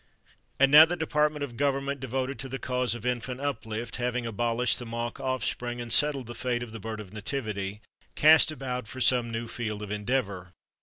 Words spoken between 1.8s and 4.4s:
devoted to the cause of Infant Uplift, having